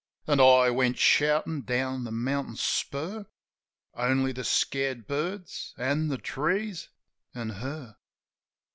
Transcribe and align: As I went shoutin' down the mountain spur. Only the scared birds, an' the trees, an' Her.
As 0.25 0.39
I 0.39 0.71
went 0.71 0.97
shoutin' 0.97 1.61
down 1.61 2.05
the 2.05 2.11
mountain 2.11 2.55
spur. 2.55 3.27
Only 3.93 4.31
the 4.31 4.43
scared 4.43 5.05
birds, 5.05 5.75
an' 5.77 6.07
the 6.07 6.17
trees, 6.17 6.89
an' 7.35 7.49
Her. 7.49 7.97